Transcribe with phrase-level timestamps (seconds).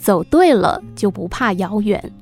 [0.00, 2.12] 走对了就不怕遥远。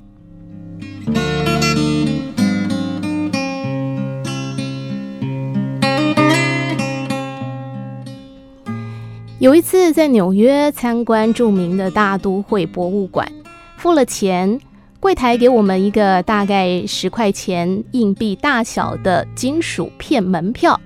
[9.38, 13.30] 有一次在纽约参观著名的大都会博物馆，
[13.76, 14.60] 付了钱，
[14.98, 20.78] 柜台给我们一个大概十块钱硬币大小的金属片门票，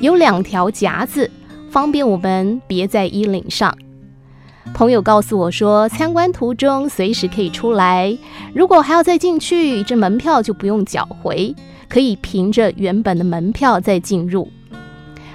[0.00, 1.30] 有两条夹子，
[1.70, 3.74] 方便我们别在衣领上。
[4.72, 8.16] 朋友告诉我说，参观途中随时可以出来，
[8.54, 11.54] 如果还要再进去，这门票就不用缴回，
[11.88, 14.48] 可以凭着原本的门票再进入。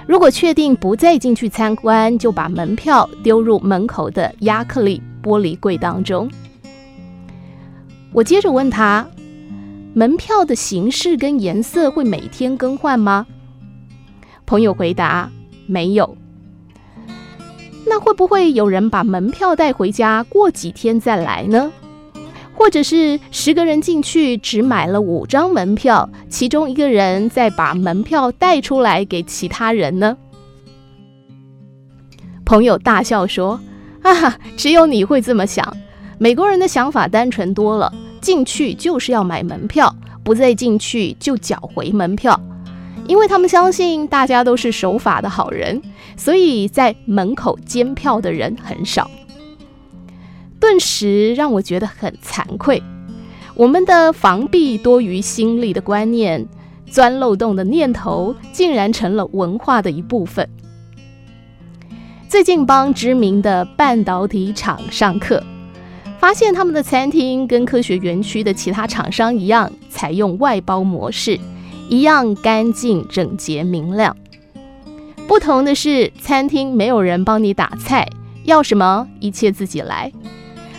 [0.06, 6.28] 如果确定不再进去参观，就把门票丢入门口的亚克力玻璃柜当中。
[8.12, 9.08] 我接着问他
[9.94, 13.24] ：“门票的形式跟颜色会每天更换吗？”
[14.44, 15.30] 朋友回答
[15.66, 16.16] ：“没有。”
[17.86, 21.72] 那会不会有人把门票带回家，过几天再来呢？
[22.54, 30.16] 或者是十个人进去只买了五张门票，其中一个人再把门票带出来给其他人呢？
[32.44, 33.58] 朋友大笑说
[34.02, 35.74] ：“啊，只有你会这么想。
[36.18, 42.38] 美国人的想法单纯多了，进去就是要买门票，不再进去就缴回门票，
[43.10, 45.82] 因为他们相信大家都是守法的好人，
[46.16, 49.10] 所以在门口监票的人很少。”
[50.60, 52.80] 顿时让我觉得很惭愧，
[53.56, 56.46] 我们的防弊多于心力的观念，
[56.86, 60.48] 钻漏洞的念头，竟然成了文化的一部分。
[62.28, 65.42] 最近帮知名的半导体厂上课，
[66.20, 71.36] 发现他们的餐厅跟科学园区的其他厂商一样，采用外包模式，
[71.90, 74.16] 一样干净、整洁、明亮。
[75.26, 78.08] 不同的是，餐厅没有人帮你打菜，
[78.44, 80.12] 要什么一切自己来。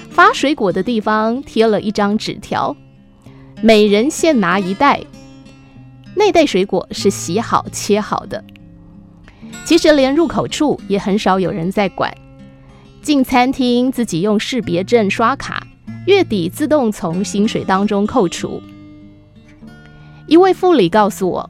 [0.09, 2.75] 发水果的地方贴了一张纸条，
[3.61, 5.01] 每人限拿一袋。
[6.15, 8.41] 那袋水果是洗好切好的。
[9.65, 12.13] 其实连入口处也很少有人在管。
[13.01, 15.67] 进餐厅自己用识别证刷卡，
[16.07, 18.61] 月底自动从薪水当中扣除。
[20.31, 21.49] 一位副理告诉我，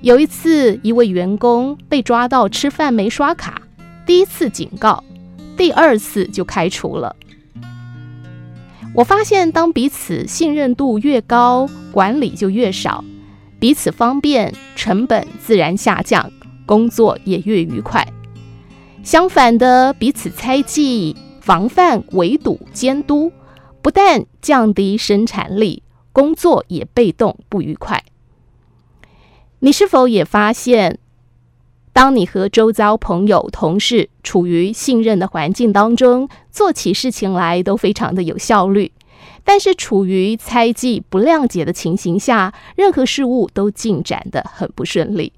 [0.00, 3.60] 有一次一位员工被抓到吃饭没刷卡，
[4.06, 5.02] 第一次警告，
[5.56, 7.16] 第二次就开除了。
[8.94, 13.02] 我发现，当彼此信任度越高，管理就越少，
[13.58, 16.30] 彼此方便，成本自然下降，
[16.64, 18.06] 工作也越愉快。
[19.02, 23.32] 相反的，彼此猜忌、防范、围堵、监督，
[23.82, 25.82] 不但降低生产力，
[26.14, 28.02] 工作也被动不愉快。
[29.58, 30.98] 你是否也发现，
[31.92, 38.92] 当你和周遭朋友、同事处于信任的环境当中，做起事情来都非常的有效率；
[39.42, 45.32] 但是处于猜忌、不谅解的情形下，任何事物都进展得很不顺利。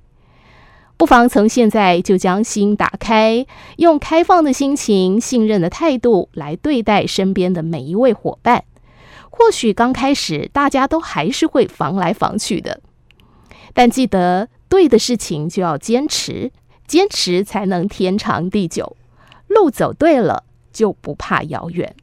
[0.99, 8.65] 不妨从现在就将心打开，用开放的心情、信任的态度来对待身边的每一位伙伴。
[9.37, 12.81] 或许刚开始大家都还是会防来防去的，
[13.73, 14.49] 但记得。
[14.69, 16.51] 对的事情就要坚持，
[16.89, 18.97] 坚持才能天长地久。
[19.47, 20.43] 路走对了，
[20.73, 21.95] 就不怕遥远。